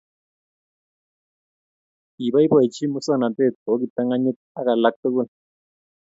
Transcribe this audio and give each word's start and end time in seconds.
Kikoboibochi 2.15 2.83
masongnatet 2.93 3.53
kou 3.63 3.75
kiptanganyit 3.81 4.37
ak 4.59 4.65
alak 4.73 4.95
tukul 5.01 5.27